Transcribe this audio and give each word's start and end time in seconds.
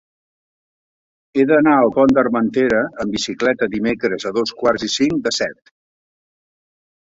He 1.39 1.45
d'anar 1.51 1.75
al 1.81 1.93
Pont 1.97 2.15
d'Armentera 2.19 2.81
amb 3.05 3.15
bicicleta 3.19 3.69
dimecres 3.77 4.29
a 4.29 4.35
dos 4.41 4.57
quarts 4.65 4.89
i 4.91 4.93
cinc 4.99 5.23
de 5.29 5.37
set. 5.41 5.75